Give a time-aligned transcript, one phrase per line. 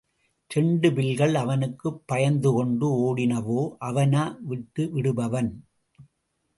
[0.49, 3.69] இரண்டு பில்கள் அவனுக்குப் பயந்துகொண்டு ஓடினவோ?
[3.79, 5.51] அவனா விட்டுவிடுபவன்?